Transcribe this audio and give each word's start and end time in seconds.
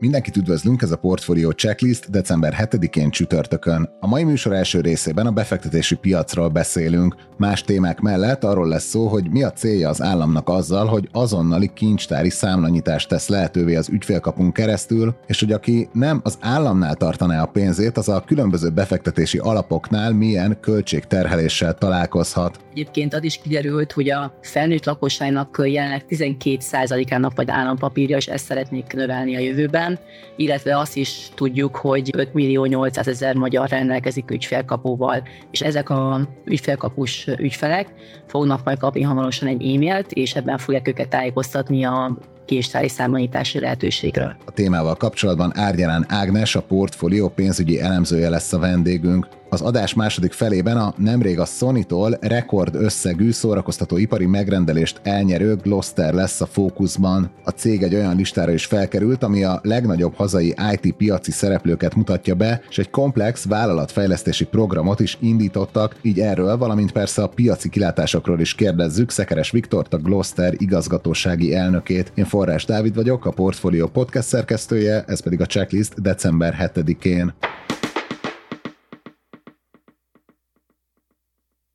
Mindenkit 0.00 0.36
üdvözlünk, 0.36 0.82
ez 0.82 0.90
a 0.90 0.96
Portfolio 0.96 1.50
Checklist 1.50 2.10
december 2.10 2.54
7-én 2.58 3.10
csütörtökön. 3.10 3.90
A 4.00 4.06
mai 4.06 4.24
műsor 4.24 4.52
első 4.52 4.80
részében 4.80 5.26
a 5.26 5.30
befektetési 5.30 5.94
piacról 5.94 6.48
beszélünk. 6.48 7.14
Más 7.36 7.62
témák 7.62 8.00
mellett 8.00 8.44
arról 8.44 8.68
lesz 8.68 8.84
szó, 8.84 9.06
hogy 9.06 9.30
mi 9.30 9.42
a 9.42 9.52
célja 9.52 9.88
az 9.88 10.02
államnak 10.02 10.48
azzal, 10.48 10.86
hogy 10.86 11.08
azonnali 11.12 11.70
kincstári 11.74 12.30
számlanyítást 12.30 13.08
tesz 13.08 13.28
lehetővé 13.28 13.74
az 13.74 13.88
ügyfélkapunk 13.88 14.52
keresztül, 14.52 15.14
és 15.26 15.40
hogy 15.40 15.52
aki 15.52 15.88
nem 15.92 16.20
az 16.24 16.38
államnál 16.40 16.94
tartaná 16.94 17.42
a 17.42 17.46
pénzét, 17.46 17.96
az 17.96 18.08
a 18.08 18.24
különböző 18.26 18.68
befektetési 18.68 19.38
alapoknál 19.38 20.12
milyen 20.12 20.58
költségterheléssel 20.60 21.74
találkozhat. 21.74 22.60
Egyébként 22.70 23.14
az 23.14 23.24
is 23.24 23.40
kiderült, 23.42 23.92
hogy 23.92 24.10
a 24.10 24.38
felnőtt 24.42 24.84
lakosságnak 24.84 25.62
jelenleg 25.64 26.04
12%-ának 26.08 27.36
vagy 27.36 27.50
állampapírja, 27.50 28.16
és 28.16 28.26
ezt 28.26 28.44
szeretnék 28.44 28.92
növelni 28.92 29.36
a 29.36 29.40
jövőben 29.40 29.88
után, 29.90 29.98
illetve 30.36 30.78
azt 30.78 30.96
is 30.96 31.28
tudjuk, 31.34 31.76
hogy 31.76 32.10
5 32.16 32.34
millió 32.34 32.64
800 32.64 33.08
ezer 33.08 33.34
magyar 33.34 33.68
rendelkezik 33.68 34.30
ügyfélkapóval, 34.30 35.22
és 35.50 35.60
ezek 35.60 35.90
a 35.90 36.20
ügyfélkapus 36.44 37.26
ügyfelek 37.26 37.94
fognak 38.26 38.64
majd 38.64 38.78
kapni 38.78 39.02
hamarosan 39.02 39.48
egy 39.48 39.74
e-mailt, 39.74 40.12
és 40.12 40.34
ebben 40.34 40.58
fogják 40.58 40.88
őket 40.88 41.08
tájékoztatni 41.08 41.84
a 41.84 42.18
késtári 42.50 42.88
számlanyítási 42.88 43.60
lehetőségről. 43.60 44.36
A 44.44 44.50
témával 44.50 44.94
kapcsolatban 44.94 45.52
Árgyalán 45.54 46.04
Ágnes, 46.08 46.54
a 46.54 46.62
portfólió 46.62 47.28
pénzügyi 47.28 47.80
elemzője 47.80 48.28
lesz 48.28 48.52
a 48.52 48.58
vendégünk. 48.58 49.26
Az 49.52 49.60
adás 49.60 49.94
második 49.94 50.32
felében 50.32 50.76
a 50.76 50.94
nemrég 50.96 51.38
a 51.38 51.44
Sony-tól 51.44 52.18
rekord 52.20 52.74
összegű 52.74 53.30
szórakoztató 53.30 53.96
ipari 53.96 54.26
megrendelést 54.26 55.00
elnyerő 55.02 55.56
Gloster 55.56 56.14
lesz 56.14 56.40
a 56.40 56.46
fókuszban. 56.46 57.30
A 57.44 57.50
cég 57.50 57.82
egy 57.82 57.94
olyan 57.94 58.16
listára 58.16 58.52
is 58.52 58.64
felkerült, 58.64 59.22
ami 59.22 59.44
a 59.44 59.60
legnagyobb 59.62 60.14
hazai 60.14 60.54
IT 60.72 60.94
piaci 60.94 61.30
szereplőket 61.30 61.94
mutatja 61.94 62.34
be, 62.34 62.62
és 62.68 62.78
egy 62.78 62.90
komplex 62.90 63.44
vállalatfejlesztési 63.44 64.44
programot 64.44 65.00
is 65.00 65.16
indítottak, 65.20 65.96
így 66.02 66.20
erről, 66.20 66.56
valamint 66.56 66.92
persze 66.92 67.22
a 67.22 67.28
piaci 67.28 67.68
kilátásokról 67.68 68.40
is 68.40 68.54
kérdezzük 68.54 69.10
Szekeres 69.10 69.50
Viktort, 69.50 69.94
a 69.94 69.98
Gloster 69.98 70.54
igazgatósági 70.58 71.54
elnökét. 71.54 72.12
Én 72.14 72.24
Forrás 72.40 72.64
Dávid 72.64 72.94
vagyok, 72.94 73.26
a 73.26 73.30
Portfolio 73.30 73.88
podcast 73.88 74.28
szerkesztője, 74.28 75.04
ez 75.06 75.22
pedig 75.22 75.40
a 75.40 75.46
checklist 75.46 76.02
december 76.02 76.72
7-én. 76.74 77.34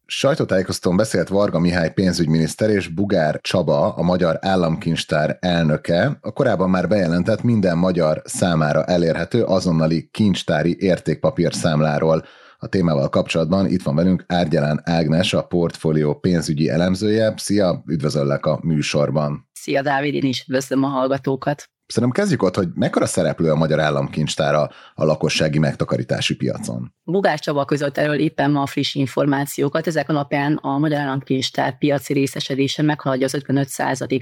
Sajtótájékoztatón 0.05 0.97
beszélt 0.97 1.27
Varga 1.27 1.59
Mihály 1.59 1.93
pénzügyminiszter 1.93 2.69
és 2.69 2.87
Bugár 2.87 3.39
Csaba, 3.41 3.93
a 3.93 4.01
Magyar 4.01 4.37
Államkincstár 4.41 5.37
elnöke, 5.39 6.17
a 6.21 6.31
korábban 6.31 6.69
már 6.69 6.87
bejelentett 6.87 7.43
minden 7.43 7.77
magyar 7.77 8.21
számára 8.23 8.83
elérhető 8.85 9.43
azonnali 9.43 10.09
kincstári 10.11 10.77
értékpapír 10.79 11.53
számláról. 11.53 12.23
A 12.57 12.67
témával 12.67 13.09
kapcsolatban 13.09 13.67
itt 13.67 13.83
van 13.83 13.95
velünk 13.95 14.23
Árgyalán 14.27 14.81
Ágnes, 14.83 15.33
a 15.33 15.41
portfólió 15.41 16.13
pénzügyi 16.13 16.69
elemzője. 16.69 17.33
Szia, 17.37 17.83
üdvözöllek 17.87 18.45
a 18.45 18.59
műsorban. 18.63 19.49
Szia 19.53 19.81
Dávid, 19.81 20.13
én 20.13 20.23
is 20.23 20.45
üdvözlöm 20.47 20.83
a 20.83 20.87
hallgatókat. 20.87 21.69
Szerintem 21.87 22.21
kezdjük 22.21 22.43
ott, 22.43 22.55
hogy 22.55 22.67
mekkora 22.73 23.05
szereplő 23.05 23.51
a 23.51 23.55
Magyar 23.55 23.79
Államkincstára 23.79 24.69
a 24.93 25.03
lakossági 25.03 25.59
megtakarítási 25.59 26.35
piacon. 26.35 26.93
Bugás 27.03 27.39
Csaba 27.39 27.65
között 27.65 27.97
erről 27.97 28.19
éppen 28.19 28.51
ma 28.51 28.65
friss 28.65 28.95
információkat. 28.95 29.87
Ezek 29.87 30.09
alapján 30.09 30.55
a 30.55 30.77
Magyar 30.77 30.99
Államkincstár 30.99 31.77
piaci 31.77 32.13
részesedése 32.13 32.81
meghaladja 32.81 33.25
az 33.25 33.33
55 33.33 33.67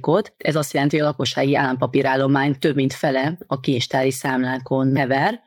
ot 0.01 0.33
Ez 0.37 0.55
azt 0.55 0.73
jelenti, 0.73 0.95
hogy 0.95 1.05
a 1.05 1.09
lakossági 1.09 1.55
állampapírállomány 1.55 2.59
több 2.59 2.75
mint 2.75 2.93
fele 2.93 3.37
a 3.47 3.59
kincstári 3.59 4.11
számlákon 4.11 4.95
hever, 4.95 5.41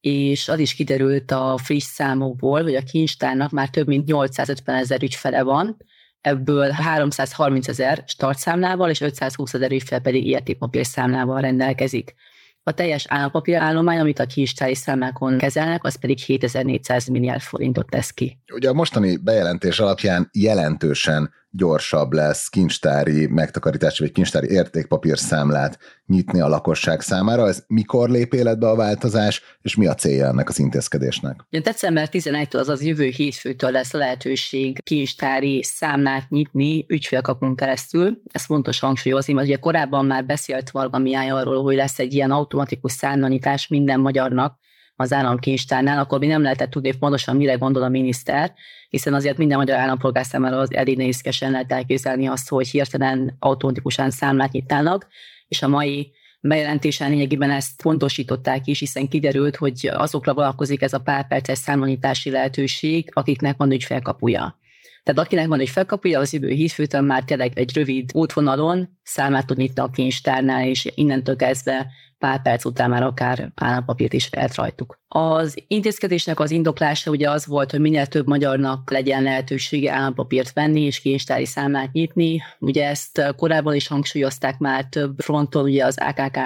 és 0.00 0.48
az 0.48 0.58
is 0.58 0.74
kiderült 0.74 1.30
a 1.30 1.58
friss 1.62 1.84
számokból, 1.84 2.62
hogy 2.62 2.74
a 2.74 2.82
kincstárnak 2.82 3.50
már 3.50 3.68
több 3.68 3.86
mint 3.86 4.06
850 4.06 4.76
ezer 4.76 5.02
ügyfele 5.02 5.42
van, 5.42 5.76
ebből 6.20 6.70
330 6.70 7.68
ezer 7.68 8.02
startszámlával 8.06 8.90
és 8.90 9.00
520 9.00 9.54
ezer 9.54 9.72
ügyfel 9.72 10.00
pedig 10.00 10.26
értékpapír 10.26 10.86
számlával 10.86 11.40
rendelkezik. 11.40 12.14
A 12.62 12.72
teljes 12.72 13.06
állampapírállomány, 13.08 13.98
amit 13.98 14.18
a 14.18 14.26
kincstári 14.26 14.74
számlákon 14.74 15.38
kezelnek, 15.38 15.84
az 15.84 15.98
pedig 15.98 16.18
7400 16.18 17.06
milliárd 17.06 17.40
forintot 17.40 17.90
tesz 17.90 18.10
ki. 18.10 18.38
Ugye 18.52 18.68
a 18.68 18.72
mostani 18.72 19.16
bejelentés 19.16 19.78
alapján 19.80 20.30
jelentősen 20.32 21.30
gyorsabb 21.50 22.12
lesz 22.12 22.48
kincstári 22.48 23.26
megtakarítási 23.26 24.02
vagy 24.02 24.12
kincstári 24.12 24.50
értékpapír 24.50 25.18
számlát 25.18 25.78
nyitni 26.06 26.40
a 26.40 26.48
lakosság 26.48 27.00
számára. 27.00 27.48
Ez 27.48 27.64
mikor 27.66 28.10
lép 28.10 28.32
életbe 28.32 28.68
a 28.68 28.76
változás, 28.76 29.42
és 29.62 29.76
mi 29.76 29.86
a 29.86 29.94
célja 29.94 30.26
ennek 30.26 30.48
az 30.48 30.58
intézkedésnek? 30.58 31.46
Ja, 31.50 31.60
december 31.60 32.08
11-től, 32.12 32.58
azaz 32.58 32.82
jövő 32.82 33.06
hétfőtől 33.06 33.70
lesz 33.70 33.92
lehetőség 33.92 34.82
kincstári 34.82 35.62
számlát 35.62 36.28
nyitni 36.28 36.84
ügyfélkapunk 36.88 37.56
keresztül. 37.56 38.22
Ez 38.32 38.44
fontos 38.44 38.78
hangsúlyozni, 38.78 39.32
mert 39.32 39.46
ugye 39.46 39.56
korábban 39.56 40.04
már 40.04 40.26
beszélt 40.26 40.70
Varga 40.70 40.98
Miály 40.98 41.30
arról, 41.30 41.62
hogy 41.62 41.76
lesz 41.76 41.98
egy 41.98 42.14
ilyen 42.14 42.30
automatikus 42.30 42.92
számlanyítás 42.92 43.68
minden 43.68 44.00
magyarnak, 44.00 44.58
az 45.00 45.12
államkincstárnál, 45.12 45.98
akkor 45.98 46.18
mi 46.18 46.26
nem 46.26 46.42
lehetett 46.42 46.70
tudni 46.70 46.96
pontosan, 46.96 47.36
mire 47.36 47.54
gondol 47.54 47.82
a 47.82 47.88
miniszter, 47.88 48.52
hiszen 48.88 49.14
azért 49.14 49.36
minden 49.36 49.58
magyar 49.58 49.78
állampolgár 49.78 50.24
számára 50.24 50.58
az 50.58 50.74
elég 50.74 50.96
nehézkesen 50.96 51.50
lehet 51.50 51.72
elképzelni 51.72 52.26
azt, 52.26 52.48
hogy 52.48 52.68
hirtelen 52.68 53.36
automatikusan 53.38 54.10
számlát 54.10 54.52
nyitnának, 54.52 55.06
és 55.48 55.62
a 55.62 55.68
mai 55.68 56.12
bejelentésen 56.40 57.10
lényegében 57.10 57.50
ezt 57.50 57.82
pontosították 57.82 58.66
is, 58.66 58.78
hiszen 58.78 59.08
kiderült, 59.08 59.56
hogy 59.56 59.90
azokra 59.92 60.34
vonatkozik 60.34 60.82
ez 60.82 60.92
a 60.92 60.98
pár 60.98 61.28
perces 61.28 61.58
számlanyítási 61.58 62.30
lehetőség, 62.30 63.10
akiknek 63.12 63.56
van 63.56 63.72
ügyfélkapuja. 63.72 64.58
Tehát 65.02 65.20
akinek 65.20 65.46
van 65.46 65.60
egy 65.60 65.68
felkapuja, 65.68 66.18
az 66.18 66.32
jövő 66.32 66.48
hétfőtön 66.48 67.04
már 67.04 67.24
tényleg 67.24 67.58
egy 67.58 67.76
rövid 67.76 68.10
útvonalon 68.12 68.98
számát 69.02 69.46
tud 69.46 69.56
nyitni 69.56 69.82
a 69.82 69.90
kincstárnál, 69.90 70.66
és 70.66 70.92
innentől 70.94 71.36
kezdve 71.36 71.86
pár 72.20 72.42
perc 72.42 72.64
után 72.64 72.90
már 72.90 73.02
akár 73.02 73.52
állampapírt 73.54 74.12
is 74.12 74.30
lehet 74.30 74.54
rajtuk. 74.54 74.98
Az 75.08 75.62
intézkedésnek 75.66 76.40
az 76.40 76.50
indoklása 76.50 77.10
ugye 77.10 77.30
az 77.30 77.46
volt, 77.46 77.70
hogy 77.70 77.80
minél 77.80 78.06
több 78.06 78.26
magyarnak 78.26 78.90
legyen 78.90 79.22
lehetősége 79.22 79.92
állampapírt 79.92 80.52
venni 80.52 80.80
és 80.80 81.00
kincstári 81.00 81.44
számlát 81.46 81.92
nyitni. 81.92 82.42
Ugye 82.58 82.88
ezt 82.88 83.34
korábban 83.36 83.74
is 83.74 83.86
hangsúlyozták 83.86 84.58
már 84.58 84.84
több 84.84 85.20
fronton, 85.20 85.64
ugye 85.64 85.84
az 85.84 85.98
AKK 85.98 86.38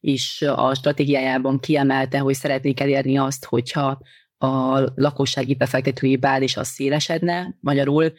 is 0.00 0.42
a 0.42 0.74
stratégiájában 0.74 1.60
kiemelte, 1.60 2.18
hogy 2.18 2.34
szeretnék 2.34 2.80
elérni 2.80 3.18
azt, 3.18 3.44
hogyha 3.44 4.00
a 4.42 4.92
lakossági 4.94 5.54
befektetői 5.54 6.16
bázis 6.16 6.56
az 6.56 6.68
szélesedne, 6.68 7.56
magyarul 7.60 8.12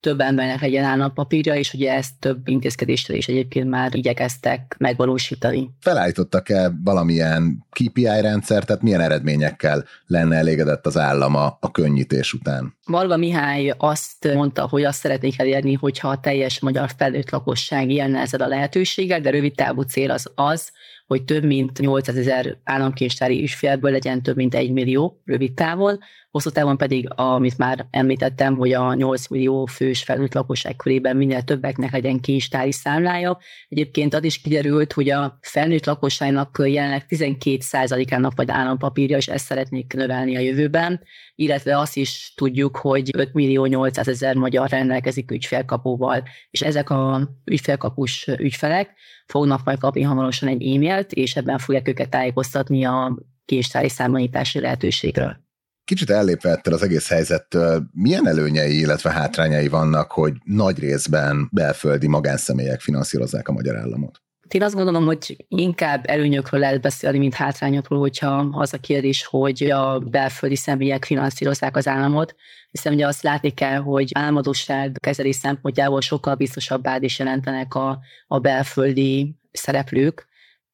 több 0.00 0.20
embernek 0.20 0.60
legyen 0.60 0.84
állampapírja, 0.84 1.54
és 1.54 1.74
ugye 1.74 1.92
ezt 1.92 2.12
több 2.18 2.48
intézkedéssel 2.48 3.16
is 3.16 3.28
egyébként 3.28 3.68
már 3.68 3.94
igyekeztek 3.94 4.76
megvalósítani. 4.78 5.70
Felállítottak-e 5.80 6.72
valamilyen 6.84 7.66
KPI 7.70 8.04
rendszer, 8.04 8.64
tehát 8.64 8.82
milyen 8.82 9.00
eredményekkel 9.00 9.84
lenne 10.06 10.36
elégedett 10.36 10.86
az 10.86 10.96
állama 10.96 11.58
a 11.60 11.70
könnyítés 11.70 12.32
után? 12.32 12.76
Varga 12.84 13.16
Mihály 13.16 13.74
azt 13.78 14.34
mondta, 14.34 14.68
hogy 14.68 14.84
azt 14.84 14.98
szeretnék 14.98 15.38
elérni, 15.38 15.72
hogyha 15.72 16.08
a 16.08 16.20
teljes 16.20 16.60
magyar 16.60 16.90
felnőtt 16.96 17.30
lakosság 17.30 17.90
élne 17.90 18.20
ezzel 18.20 18.40
a 18.40 18.46
lehetőséggel, 18.46 19.20
de 19.20 19.30
rövid 19.30 19.54
távú 19.54 19.82
cél 19.82 20.10
az 20.10 20.30
az, 20.34 20.72
hogy 21.10 21.24
több 21.24 21.44
mint 21.44 21.78
800 21.78 22.16
ezer 22.16 22.56
államkincstári 22.64 23.42
ügyfélből 23.42 23.90
legyen 23.90 24.22
több 24.22 24.36
mint 24.36 24.54
1 24.54 24.72
millió 24.72 25.20
rövid 25.24 25.52
távon, 25.52 25.98
hosszú 26.30 26.50
távon 26.50 26.76
pedig, 26.76 27.08
amit 27.14 27.58
már 27.58 27.86
említettem, 27.90 28.56
hogy 28.56 28.72
a 28.72 28.94
8 28.94 29.28
millió 29.28 29.66
fős 29.66 30.02
felnőtt 30.02 30.34
lakosság 30.34 30.76
körében 30.76 31.16
minél 31.16 31.42
többeknek 31.42 31.92
legyen 31.92 32.20
kincstári 32.20 32.72
számlája. 32.72 33.38
Egyébként 33.68 34.14
az 34.14 34.24
is 34.24 34.40
kiderült, 34.40 34.92
hogy 34.92 35.10
a 35.10 35.38
felnőtt 35.40 35.86
lakosságnak 35.86 36.62
jelenleg 36.64 37.04
12%-ának 37.08 38.32
vagy 38.36 38.50
állampapírja, 38.50 39.16
és 39.16 39.28
ezt 39.28 39.44
szeretnék 39.44 39.92
növelni 39.92 40.36
a 40.36 40.40
jövőben, 40.40 41.00
illetve 41.34 41.78
azt 41.78 41.96
is 41.96 42.32
tudjuk, 42.36 42.76
hogy 42.76 43.10
5 43.16 43.32
millió 43.32 43.64
800 43.64 44.08
ezer 44.08 44.34
magyar 44.34 44.68
rendelkezik 44.68 45.30
ügyfélkapóval, 45.30 46.22
és 46.50 46.60
ezek 46.60 46.90
a 46.90 47.28
ügyfélkapus 47.44 48.26
ügyfelek 48.26 48.90
fognak 49.26 49.64
majd 49.64 49.78
kapni 49.78 50.02
hamarosan 50.02 50.48
egy 50.48 50.62
e-mailt, 50.62 51.12
és 51.12 51.36
ebben 51.36 51.58
fogják 51.58 51.88
őket 51.88 52.10
tájékoztatni 52.10 52.84
a 52.84 53.18
késtári 53.44 53.88
számlanyítási 53.88 54.60
lehetőségről. 54.60 55.48
Kicsit 55.90 56.10
ellépve 56.10 56.50
ettől 56.50 56.74
az 56.74 56.82
egész 56.82 57.08
helyzettől, 57.08 57.82
milyen 57.92 58.28
előnyei, 58.28 58.78
illetve 58.78 59.10
hátrányai 59.10 59.68
vannak, 59.68 60.10
hogy 60.10 60.32
nagy 60.44 60.78
részben 60.78 61.48
belföldi 61.52 62.06
magánszemélyek 62.06 62.80
finanszírozzák 62.80 63.48
a 63.48 63.52
magyar 63.52 63.76
államot? 63.76 64.22
Én 64.48 64.62
azt 64.62 64.74
gondolom, 64.74 65.04
hogy 65.04 65.44
inkább 65.48 66.04
előnyökről 66.06 66.60
lehet 66.60 66.80
beszélni, 66.80 67.18
mint 67.18 67.34
hátrányokról, 67.34 67.98
hogyha 67.98 68.48
az 68.52 68.72
a 68.72 68.78
kérdés, 68.78 69.24
hogy 69.24 69.70
a 69.70 69.98
belföldi 69.98 70.56
személyek 70.56 71.04
finanszírozzák 71.04 71.76
az 71.76 71.86
államot, 71.86 72.34
hiszen 72.70 72.92
ugye 72.92 73.06
azt 73.06 73.22
látni 73.22 73.50
kell, 73.50 73.78
hogy 73.78 74.10
álmodosság 74.14 74.96
kezelés 75.00 75.36
szempontjából 75.36 76.00
sokkal 76.00 76.34
biztosabb 76.34 76.88
is 76.98 77.18
jelentenek 77.18 77.74
a, 77.74 77.98
a 78.26 78.38
belföldi 78.38 79.36
szereplők, 79.52 80.26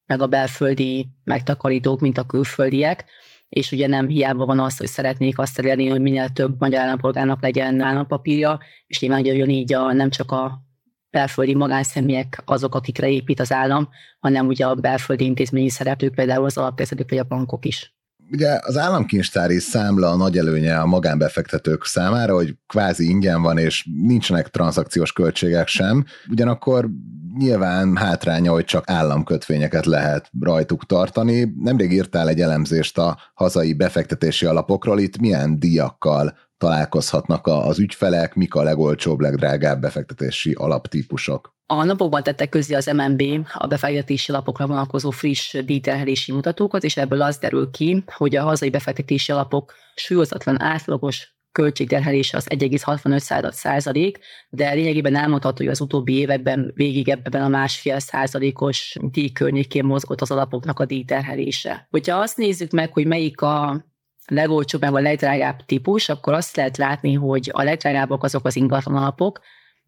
meg 0.06 0.22
a 0.22 0.26
belföldi 0.26 1.08
megtakarítók, 1.24 2.00
mint 2.00 2.19
a 2.19 2.26
külföldiek, 2.26 3.04
és 3.48 3.72
ugye 3.72 3.87
nem 3.87 4.08
hiába 4.08 4.44
van 4.46 4.60
az, 4.60 4.76
hogy 4.76 4.87
szeretnék 4.87 5.38
azt 5.38 5.58
elérni, 5.58 5.88
hogy 5.88 6.00
minél 6.00 6.28
több 6.28 6.56
magyar 6.58 6.81
állampolgárnak 6.81 7.43
legyen 7.43 7.81
állampapírja, 7.81 8.58
és 8.87 9.00
nyilván 9.00 9.25
jön 9.25 9.50
így 9.50 9.75
a, 9.75 9.93
nem 9.93 10.10
csak 10.10 10.31
a 10.31 10.64
belföldi 11.10 11.54
magánszemélyek 11.54 12.43
azok, 12.44 12.75
akikre 12.75 13.08
épít 13.08 13.40
az 13.40 13.52
állam, 13.52 13.88
hanem 14.19 14.46
ugye 14.46 14.66
a 14.66 14.75
belföldi 14.75 15.25
intézményi 15.25 15.70
szereplők, 15.70 16.14
például 16.14 16.44
az 16.44 16.56
alapkezelők 16.56 17.10
vagy 17.10 17.19
a 17.19 17.25
bankok 17.25 17.64
is. 17.64 17.94
Ugye 18.31 18.58
az 18.62 18.76
államkincstári 18.76 19.58
számla 19.58 20.10
a 20.10 20.16
nagy 20.16 20.38
előnye 20.38 20.76
a 20.78 20.87
magánbefektetők 20.87 21.84
számára, 21.84 22.34
hogy 22.34 22.54
kvázi 22.66 23.08
ingyen 23.08 23.43
van, 23.43 23.58
és 23.58 23.88
nincsenek 24.02 24.48
tranzakciós 24.48 25.12
költségek 25.12 25.69
sem. 25.69 26.04
Ugyanakkor 26.31 26.88
nyilván 27.38 27.96
hátránya, 27.96 28.52
hogy 28.52 28.64
csak 28.64 28.90
államkötvényeket 28.90 29.86
lehet 29.86 30.30
rajtuk 30.40 30.86
tartani. 30.86 31.52
Nemrég 31.60 31.92
írtál 31.92 32.28
egy 32.28 32.40
elemzést 32.40 32.98
a 32.98 33.18
hazai 33.34 33.74
befektetési 33.74 34.46
alapokról, 34.46 34.98
itt 34.98 35.18
milyen 35.18 35.58
díjakkal 35.58 36.36
találkozhatnak 36.58 37.46
az 37.46 37.78
ügyfelek, 37.78 38.34
mik 38.34 38.54
a 38.54 38.62
legolcsóbb, 38.62 39.20
legdrágább 39.20 39.80
befektetési 39.80 40.52
alaptípusok? 40.52 41.54
A 41.66 41.84
napokban 41.84 42.22
tettek 42.22 42.48
közé 42.48 42.74
az 42.74 42.86
MNB 42.86 43.22
a 43.52 43.66
befektetési 43.66 44.32
alapokra 44.32 44.66
vonatkozó 44.66 45.10
friss 45.10 45.56
díjterhelési 45.64 46.32
mutatókat, 46.32 46.84
és 46.84 46.96
ebből 46.96 47.22
az 47.22 47.38
derül 47.38 47.70
ki, 47.70 48.04
hogy 48.06 48.36
a 48.36 48.42
hazai 48.42 48.70
befektetési 48.70 49.32
alapok 49.32 49.74
súlyozatlan 49.94 50.62
átlagos 50.62 51.35
költségterhelése 51.56 52.37
az 52.37 52.47
1,65 52.49 53.53
százalék, 53.53 54.19
de 54.49 54.73
lényegében 54.73 55.17
elmondható, 55.17 55.56
hogy 55.56 55.73
az 55.73 55.81
utóbbi 55.81 56.19
években 56.19 56.73
végig 56.75 57.08
ebben 57.08 57.43
a 57.43 57.49
másfél 57.49 57.99
százalékos 57.99 58.97
díj 59.00 59.31
környékén 59.32 59.85
mozgott 59.85 60.20
az 60.20 60.31
alapoknak 60.31 60.79
a 60.79 60.85
díjterhelése. 60.85 61.87
Hogyha 61.91 62.17
azt 62.17 62.37
nézzük 62.37 62.70
meg, 62.70 62.93
hogy 62.93 63.06
melyik 63.06 63.41
a 63.41 63.85
legolcsóbb, 64.26 64.81
meg 64.81 64.94
a 64.94 65.00
legdrágább 65.00 65.64
típus, 65.67 66.08
akkor 66.08 66.32
azt 66.32 66.56
lehet 66.56 66.76
látni, 66.76 67.12
hogy 67.12 67.50
a 67.53 67.62
legdrágábbak 67.62 68.23
azok 68.23 68.44
az 68.44 68.56
ingatlan 68.56 68.97
alapok, 68.97 69.41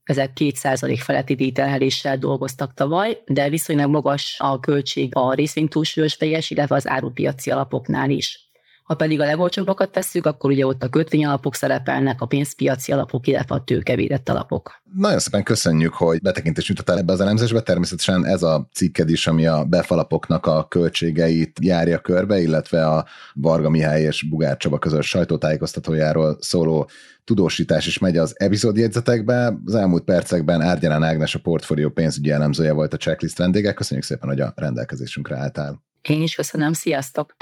ezek 0.05 0.31
2% 0.35 1.01
feletti 1.03 1.35
díjterheléssel 1.35 2.19
dolgoztak 2.19 2.75
tavaly, 2.75 3.23
de 3.27 3.49
viszonylag 3.49 3.91
magas 3.91 4.37
a 4.39 4.61
költség 4.61 5.17
a 5.17 5.35
részvénytúlsúlyos 5.35 6.15
fejes, 6.15 6.51
illetve 6.51 6.75
az 6.75 6.89
árupiaci 6.89 7.51
alapoknál 7.51 8.11
is. 8.11 8.48
Ha 8.89 8.95
pedig 8.95 9.21
a 9.21 9.25
legolcsóbbakat 9.25 9.91
tesszük, 9.91 10.27
akkor 10.27 10.51
ugye 10.51 10.67
ott 10.67 10.83
a 10.83 10.89
kötvényalapok 10.89 11.55
szerepelnek, 11.55 12.21
a 12.21 12.27
pénzpiaci 12.27 12.93
alapok, 12.93 13.27
illetve 13.27 13.55
a 13.55 13.65
tőkevédett 13.65 14.29
alapok. 14.29 14.83
Nagyon 14.95 15.19
szépen 15.19 15.43
köszönjük, 15.43 15.95
hogy 15.95 16.21
betekintést 16.23 16.69
nyújtottál 16.69 16.99
ebbe 16.99 17.13
az 17.13 17.21
elemzésbe. 17.21 17.61
Természetesen 17.61 18.27
ez 18.27 18.43
a 18.43 18.69
cikked 18.73 19.11
is, 19.11 19.27
ami 19.27 19.47
a 19.47 19.65
befalapoknak 19.65 20.47
a 20.47 20.67
költségeit 20.69 21.59
járja 21.61 21.99
körbe, 21.99 22.41
illetve 22.41 22.87
a 22.87 23.07
Varga 23.35 23.71
Mihály 23.71 24.03
és 24.03 24.29
Bugár 24.29 24.57
Csaba 24.57 24.79
közös 24.79 25.09
sajtótájékoztatójáról 25.09 26.37
szóló 26.41 26.91
tudósítás 27.25 27.87
is 27.87 27.99
megy 27.99 28.17
az 28.17 28.35
epizódjegyzetekbe. 28.37 29.59
Az 29.65 29.75
elmúlt 29.75 30.05
percekben 30.05 30.61
Árgyalán 30.61 31.03
Ágnes 31.03 31.35
a 31.35 31.39
portfólió 31.39 31.89
pénzügyi 31.89 32.31
elemzője 32.31 32.73
volt 32.73 32.93
a 32.93 32.97
checklist 32.97 33.39
vendége. 33.39 33.73
Köszönjük 33.73 34.07
szépen, 34.07 34.29
hogy 34.29 34.41
a 34.41 34.53
rendelkezésünkre 34.57 35.37
álltál. 35.37 35.83
Én 36.03 36.23
is 36.23 36.35
köszönöm, 36.35 36.73
sziasztok! 36.73 37.35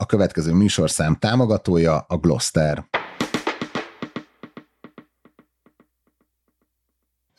A 0.00 0.06
következő 0.06 0.52
műsorszám 0.52 1.14
támogatója 1.14 2.04
a 2.08 2.16
Gloster. 2.16 2.84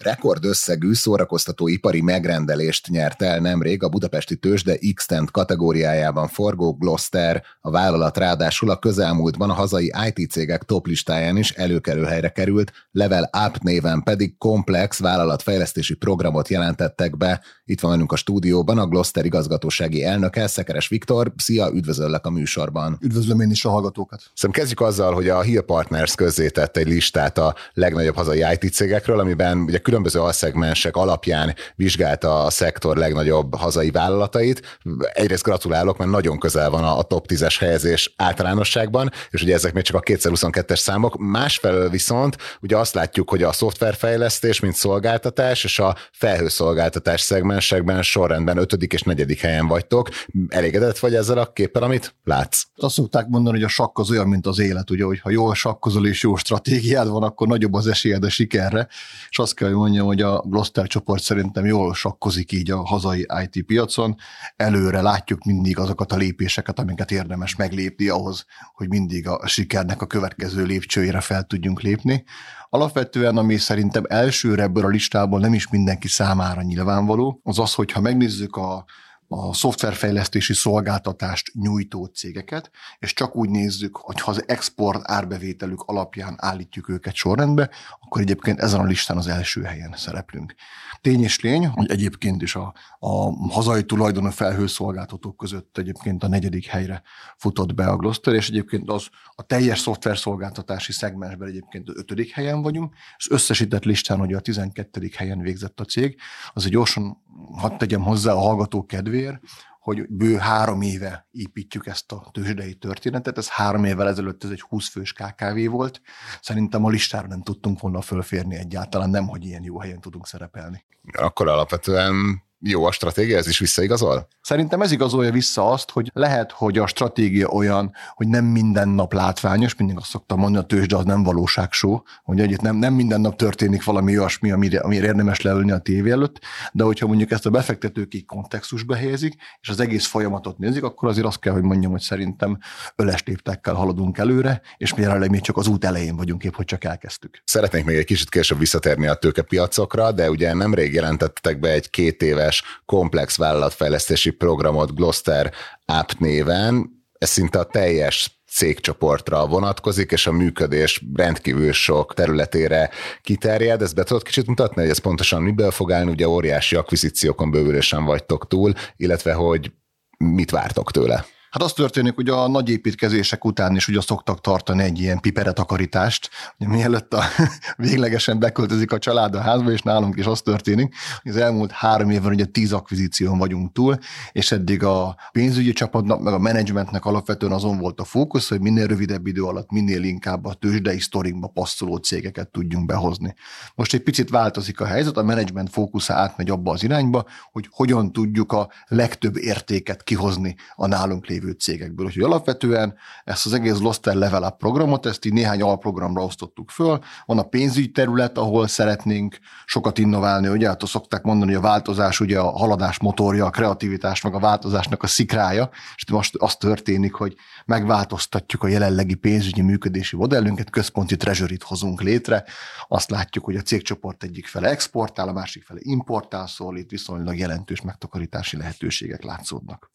Rekordösszegű 0.04 0.94
szórakoztató 0.94 1.68
ipari 1.68 2.02
megrendelést 2.02 2.88
nyert 2.88 3.22
el 3.22 3.40
nemrég 3.40 3.84
a 3.84 3.90
budapesti 3.90 4.36
tőzsde 4.38 4.78
x 4.94 5.08
kategóriájában 5.32 6.28
forgó 6.28 6.74
Gloster. 6.74 7.44
A 7.62 7.72
vállalat 7.72 8.18
ráadásul 8.18 8.70
a 8.70 8.80
közelmúltban 8.80 9.50
a 9.50 9.54
hazai 9.54 9.92
IT 10.08 10.32
cégek 10.32 10.64
top 10.64 10.88
listáján 10.88 11.38
is 11.38 11.52
előkerül 11.52 12.06
helyre 12.06 12.30
került, 12.30 12.72
Level 12.92 13.30
Up 13.48 13.58
néven 13.58 14.04
pedig 14.04 14.38
komplex 14.38 15.00
vállalatfejlesztési 15.00 15.94
programot 15.94 16.48
jelentettek 16.48 17.18
be. 17.18 17.42
Itt 17.66 17.80
van 17.80 17.92
velünk 17.92 18.12
a 18.12 18.16
stúdióban 18.16 18.78
a 18.78 18.88
Gloster 18.88 19.26
igazgatósági 19.26 20.04
elnöke, 20.04 20.48
Szekeres 20.48 20.88
Viktor. 20.88 21.34
Szia, 21.38 21.70
üdvözöllek 21.74 22.26
a 22.26 22.30
műsorban. 22.30 22.98
Üdvözlöm 23.02 23.40
én 23.40 23.52
is 23.52 23.66
a 23.66 23.70
hallgatókat. 23.70 24.20
Szerintem 24.34 24.62
kezdjük 24.62 24.82
azzal, 24.82 25.14
hogy 25.14 25.30
a 25.30 25.42
Hill 25.42 25.62
Partners 25.62 26.16
közzétett 26.16 26.78
egy 26.78 26.88
listát 26.88 27.38
a 27.38 27.56
legnagyobb 27.74 28.16
hazai 28.16 28.46
IT 28.60 28.74
cégekről, 28.74 29.20
amiben 29.20 29.58
ugye 29.58 29.78
különböző 29.90 30.20
alszegmensek 30.20 30.96
alapján 30.96 31.56
vizsgálta 31.76 32.44
a 32.44 32.50
szektor 32.50 32.98
legnagyobb 32.98 33.56
hazai 33.56 33.92
vállalatait. 33.92 34.80
Egyrészt 35.14 35.44
gratulálok, 35.44 35.98
mert 35.98 36.12
nagyon 36.12 36.40
közel 36.40 36.70
van 36.70 36.84
a 36.84 37.02
top 37.02 37.26
10-es 37.30 37.56
helyezés 37.60 38.14
általánosságban, 38.18 39.12
és 39.30 39.42
ugye 39.42 39.54
ezek 39.54 39.74
még 39.74 39.84
csak 39.84 39.96
a 39.96 40.00
2022-es 40.00 40.76
számok. 40.76 41.18
Másfelől 41.18 41.90
viszont 41.90 42.38
ugye 42.62 42.78
azt 42.78 42.94
látjuk, 42.94 43.30
hogy 43.30 43.44
a 43.44 43.52
szoftverfejlesztés, 43.52 44.60
mint 44.60 44.76
szolgáltatás, 44.76 45.64
és 45.64 45.80
a 45.80 45.96
felhőszolgáltatás 46.12 47.22
szegmensekben 47.22 48.02
sorrendben 48.02 48.58
ötödik 48.58 48.94
és 48.94 49.02
negyedik 49.02 49.40
helyen 49.40 49.68
vagytok. 49.68 50.10
Elégedett 50.48 51.00
vagy 51.00 51.16
ezzel 51.16 51.38
a 51.38 51.52
képpel, 51.54 51.84
amit 51.84 52.16
látsz? 52.24 52.64
Azt 52.76 52.94
szokták 52.94 53.28
mondani, 53.28 53.56
hogy 53.56 53.66
a 53.66 53.70
sakk 53.70 54.00
az 54.00 54.12
olyan, 54.12 54.28
mint 54.28 54.48
az 54.48 54.60
élet, 54.60 54.90
ugye, 54.90 55.04
hogy 55.04 55.20
ha 55.20 55.30
jól 55.30 55.56
sakkozol 55.56 56.08
és 56.08 56.24
jó 56.24 56.36
stratégiád 56.36 57.08
van, 57.08 57.24
akkor 57.24 57.48
nagyobb 57.48 57.74
az 57.74 57.88
esélyed 57.88 58.24
a 58.24 58.30
sikerre, 58.30 58.88
és 59.30 59.40
azt 59.40 59.54
kell, 59.54 59.72
mondjam, 59.80 60.06
hogy 60.06 60.22
a 60.22 60.42
Gloster 60.42 60.88
csoport 60.88 61.24
szerintem 61.24 61.66
jól 61.66 61.94
sakkozik 61.94 62.52
így 62.52 62.72
a 62.72 62.86
hazai 62.86 63.26
IT 63.44 63.66
piacon. 63.66 64.16
Előre 64.56 65.02
látjuk 65.02 65.44
mindig 65.44 65.78
azokat 65.78 66.12
a 66.12 66.16
lépéseket, 66.16 66.80
amiket 66.80 67.12
érdemes 67.12 67.56
meglépni 67.56 68.08
ahhoz, 68.08 68.46
hogy 68.74 68.90
mindig 68.90 69.28
a 69.28 69.48
sikernek 69.48 70.02
a 70.02 70.06
következő 70.06 70.64
lépcsőjére 70.64 71.22
fel 71.22 71.44
tudjunk 71.44 71.82
lépni. 71.82 72.24
Alapvetően, 72.70 73.38
ami 73.38 73.58
szerintem 73.58 74.04
elsőre 74.08 74.64
ebből 74.64 74.86
a 74.86 74.88
listából 74.88 75.40
nem 75.40 75.54
is 75.54 75.70
mindenki 75.70 76.08
számára 76.08 76.62
nyilvánvaló, 76.62 77.40
az 77.44 77.60
az, 77.60 77.74
hogy 77.74 77.92
ha 77.92 78.02
megnézzük 78.02 78.56
a 78.56 78.86
a 79.32 79.54
szoftverfejlesztési 79.54 80.54
szolgáltatást 80.54 81.52
nyújtó 81.54 82.06
cégeket, 82.06 82.72
és 83.00 83.14
csak 83.14 83.36
úgy 83.36 83.50
nézzük, 83.50 83.98
hogy 83.98 84.22
ha 84.22 84.32
az 84.32 84.44
export 84.48 85.02
árbevételük 85.04 85.82
alapján 85.82 86.36
állítjuk 86.38 86.90
őket 86.90 87.16
sorrendbe, 87.16 87.70
akkor 88.00 88.22
egyébként 88.22 88.60
ezen 88.60 88.80
a 88.80 88.84
listán 88.84 89.18
az 89.18 89.28
első 89.28 89.62
helyen 89.62 89.94
szereplünk. 89.98 90.54
Tény 91.02 91.24
és 91.24 91.40
lény, 91.40 91.68
hogy 91.68 91.92
egyébként 91.92 92.42
is 92.42 92.56
a, 92.56 92.74
a 93.00 93.32
hazai 93.50 93.84
tulajdonú 93.84 94.30
felhőszolgáltatók 94.30 95.38
között 95.38 95.78
egyébként 95.78 96.24
a 96.24 96.28
negyedik 96.28 96.66
helyre 96.66 97.02
futott 97.38 97.74
be 97.74 97.88
a 97.88 97.96
Gloster, 97.96 98.34
és 98.34 98.50
egyébként 98.50 98.90
az 98.90 99.08
a 99.36 99.44
teljes 99.44 99.80
szoftverszolgáltatási 99.80 100.92
szegmensben 100.92 101.48
egyébként 101.48 101.90
az 101.90 101.96
ötödik 101.98 102.32
helyen 102.32 102.62
vagyunk, 102.62 102.94
az 103.18 103.32
összesített 103.32 103.84
listán, 103.84 104.20
hogy 104.20 104.34
a 104.34 104.40
12. 104.40 105.10
helyen 105.16 105.40
végzett 105.40 105.80
a 105.80 105.86
cég, 105.86 106.20
az 106.54 106.66
egy 106.66 106.72
gyorsan 106.72 107.28
hadd 107.60 107.78
tegyem 107.78 108.02
hozzá 108.02 108.32
a 108.32 108.40
hallgató 108.40 108.86
kedvéért, 108.86 109.40
hogy 109.80 110.10
bő 110.10 110.38
három 110.38 110.82
éve 110.82 111.28
építjük 111.32 111.88
ezt 111.88 112.12
a 112.12 112.30
tőzsdei 112.32 112.74
történetet. 112.74 113.38
Ez 113.38 113.48
három 113.48 113.84
évvel 113.84 114.08
ezelőtt 114.08 114.44
ez 114.44 114.50
egy 114.50 114.62
20 114.62 114.90
fős 114.90 115.14
KKV 115.14 115.70
volt. 115.70 116.02
Szerintem 116.42 116.86
a 116.86 116.90
listára 116.90 117.28
nem 117.28 117.42
tudtunk 117.42 117.80
volna 117.80 118.02
fölférni 118.02 118.56
egyáltalán, 118.56 119.10
nem, 119.10 119.28
hogy 119.28 119.46
ilyen 119.46 119.64
jó 119.64 119.80
helyen 119.80 120.02
tudunk 120.02 120.28
szerepelni. 120.28 120.86
Akkor 121.18 121.48
alapvetően 121.48 122.44
jó 122.62 122.86
a 122.86 122.92
stratégia, 122.92 123.38
ez 123.38 123.48
is 123.48 123.60
visszaigazol? 123.60 124.28
Szerintem 124.42 124.82
ez 124.82 124.92
igazolja 124.92 125.32
vissza 125.32 125.72
azt, 125.72 125.90
hogy 125.90 126.10
lehet, 126.14 126.52
hogy 126.52 126.78
a 126.78 126.88
stratégia 126.88 127.48
olyan, 127.48 127.94
hogy 128.14 128.28
nem 128.28 128.46
minden 128.46 128.90
nap 128.90 129.14
látványos, 129.14 129.76
mindig 129.76 129.98
azt 129.98 130.10
szoktam 130.10 130.40
mondani, 130.40 130.64
a 130.64 130.68
tőzsde 130.68 130.96
az 130.96 131.06
nem 131.06 131.24
valóságsó, 131.24 132.06
hogy 132.24 132.40
egyet 132.40 132.62
nem, 132.62 132.76
nem 132.76 132.94
minden 132.94 133.22
nap 133.22 133.36
történik 133.36 133.84
valami 133.84 134.18
olyasmi, 134.18 134.52
amire, 134.52 134.80
amire 134.80 135.06
érdemes 135.06 135.42
leülni 135.42 135.72
a 135.72 135.78
tévé 135.78 136.12
előtt, 136.12 136.40
de 136.72 136.84
hogyha 136.84 137.08
mondjuk 137.08 137.32
ezt 137.32 137.46
a 137.46 137.50
befektetők 137.50 138.14
egy 138.14 138.26
kontextusba 138.26 138.96
helyezik, 138.96 139.36
és 139.62 139.70
az 139.70 139.80
egész 139.80 140.06
folyamatot 140.06 140.58
nézik, 140.58 140.84
akkor 140.84 141.10
azért 141.10 141.26
azt 141.26 141.40
kell, 141.40 141.54
hogy 141.54 141.64
mondjam, 141.64 141.92
hogy 141.92 142.02
szerintem 142.02 142.58
öles 142.96 143.24
léptekkel 143.24 143.74
haladunk 143.74 144.18
előre, 144.18 144.62
és 144.78 144.94
mi 144.94 145.02
jelenleg 145.02 145.30
még 145.30 145.42
csak 145.42 145.58
az 145.58 145.68
út 145.68 145.86
elején 145.86 146.16
vagyunk 146.16 146.44
épp, 146.44 146.56
hogy 146.56 146.66
csak 146.66 146.84
elkezdtük. 146.84 147.42
Szeretnék 147.46 147.86
még 147.86 147.98
egy 147.98 148.06
kicsit 148.06 148.30
később 148.30 148.60
visszatérni 148.60 149.08
a 149.08 149.14
tőkepiacokra, 149.14 150.12
de 150.12 150.30
ugye 150.30 150.54
nemrég 150.54 150.94
jelentettek 150.94 151.60
be 151.60 151.70
egy 151.70 151.90
két 151.90 152.22
éve 152.22 152.49
éves 152.50 152.64
komplex 152.86 153.38
vállalatfejlesztési 153.38 154.30
programot 154.30 154.96
Gloster 154.96 155.54
App 155.86 156.10
néven. 156.18 156.98
Ez 157.18 157.30
szinte 157.30 157.60
a 157.60 157.64
teljes 157.64 158.42
cégcsoportra 158.52 159.48
vonatkozik, 159.48 160.12
és 160.12 160.28
a 160.28 160.32
működés 160.32 161.06
rendkívül 161.16 161.72
sok 161.72 162.14
területére 162.14 162.90
kiterjed. 163.22 163.82
Ezt 163.82 163.96
be 163.96 164.04
tudod 164.04 164.24
kicsit 164.24 164.48
mutatni, 164.48 164.82
hogy 164.82 164.90
ez 164.90 164.98
pontosan 164.98 165.42
miből 165.42 165.72
fog 165.72 165.92
állni, 165.92 166.12
ugye 166.12 166.28
óriási 166.28 166.76
akvizíciókon 166.76 167.52
bővülésen 167.52 168.06
vagytok 168.06 168.48
túl, 168.48 168.74
illetve 168.96 169.34
hogy 169.34 169.72
mit 170.18 170.52
vártok 170.52 170.92
tőle? 170.92 171.26
Hát 171.50 171.64
az 171.64 171.74
történik, 171.74 172.16
hogy 172.16 172.30
a 172.30 172.48
nagy 172.48 172.70
építkezések 172.70 173.46
után 173.46 173.76
is 173.76 173.88
ugye 173.88 174.02
szoktak 174.02 174.42
tartani 174.42 174.84
egy 174.84 175.00
ilyen 175.00 175.20
piperetakarítást, 175.20 176.30
hogy 176.58 176.68
mielőtt 176.68 177.14
a 177.14 177.24
véglegesen 177.78 178.40
beköltözik 178.40 178.92
a 178.92 178.98
család 178.98 179.36
a 179.36 179.40
házba, 179.42 179.72
és 179.72 179.82
nálunk 179.82 180.18
is 180.18 180.26
az 180.26 180.42
történik, 180.42 180.96
hogy 181.22 181.32
az 181.32 181.38
elmúlt 181.38 181.72
három 181.72 182.10
évben 182.10 182.32
ugye 182.32 182.46
tíz 182.46 182.74
akvizíción 182.74 183.38
vagyunk 183.38 183.72
túl, 183.72 183.98
és 184.32 184.52
eddig 184.52 184.84
a 184.84 185.16
pénzügyi 185.32 185.72
csapatnak, 185.72 186.22
meg 186.22 186.34
a 186.34 186.40
menedzsmentnek 186.40 187.06
alapvetően 187.06 187.52
azon 187.52 187.78
volt 187.78 188.00
a 188.00 188.04
fókusz, 188.04 188.50
hogy 188.50 188.62
minél 188.62 188.88
rövidebb 188.88 189.28
idő 189.28 189.44
alatt, 189.44 189.72
minél 189.72 190.04
inkább 190.04 190.46
a 190.46 190.54
tőzsdei 190.54 191.00
sztorinkba 191.00 191.48
passzoló 191.48 191.96
cégeket 191.96 192.52
tudjunk 192.52 192.86
behozni. 192.86 193.36
Most 193.76 193.94
egy 193.94 194.04
picit 194.04 194.30
változik 194.30 194.80
a 194.80 194.86
helyzet, 194.86 195.18
a 195.18 195.24
menedzsment 195.24 195.70
fókusza 195.70 196.14
átmegy 196.14 196.50
abba 196.50 196.72
az 196.72 196.84
irányba, 196.84 197.26
hogy 197.52 197.68
hogyan 197.72 198.12
tudjuk 198.12 198.52
a 198.52 198.70
legtöbb 198.88 199.38
értéket 199.38 200.04
kihozni 200.04 200.56
a 200.76 200.88
nálunk 200.88 201.26
lévő 201.26 201.38
lévő 201.40 201.52
cégekből. 201.52 202.06
Úgyhogy 202.06 202.24
alapvetően 202.24 202.96
ezt 203.24 203.46
az 203.46 203.54
egész 203.54 203.80
Loster 203.80 204.16
Level 204.16 204.44
Up 204.44 204.58
programot, 204.58 205.06
ezt 205.06 205.26
így 205.26 205.34
néhány 205.34 205.62
alprogramra 205.62 206.24
osztottuk 206.24 206.70
föl. 206.70 207.00
Van 207.26 207.38
a 207.38 207.44
pénzügy 207.44 207.92
terület, 207.92 208.38
ahol 208.38 208.68
szeretnénk 208.68 209.40
sokat 209.66 209.98
innoválni, 209.98 210.48
ugye 210.48 210.68
hát 210.68 210.86
szokták 210.86 211.24
mondani, 211.24 211.54
hogy 211.54 211.64
a 211.64 211.68
változás 211.68 212.20
ugye 212.20 212.40
a 212.40 212.50
haladás 212.50 213.00
motorja, 213.00 213.46
a 213.46 213.50
kreativitás, 213.50 214.22
meg 214.22 214.34
a 214.34 214.40
változásnak 214.40 215.04
a 215.04 215.08
szikrája, 215.08 215.70
és 215.96 216.10
most 216.10 216.36
az 216.36 216.56
történik, 216.56 217.14
hogy 217.14 217.36
megváltoztatjuk 217.66 218.64
a 218.64 218.68
jelenlegi 218.68 219.16
pénzügyi 219.16 219.62
működési 219.62 220.16
modellünket, 220.16 220.70
központi 220.70 221.18
treasury 221.18 221.58
hozunk 221.66 222.02
létre, 222.02 222.44
azt 222.88 223.10
látjuk, 223.10 223.46
hogy 223.46 223.56
a 223.56 223.62
cégcsoport 223.62 224.24
egyik 224.24 224.48
fele 224.48 224.70
exportál, 224.70 225.28
a 225.28 225.34
másik 225.34 225.64
fele 225.64 225.80
importál, 225.84 226.48
szóval 226.48 226.78
itt 226.78 226.90
viszonylag 226.90 227.38
jelentős 227.38 227.82
megtakarítási 227.82 228.58
lehetőségek 228.58 229.24
látszódnak. 229.24 229.92